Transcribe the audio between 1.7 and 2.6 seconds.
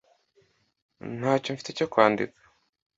cyo kwandika.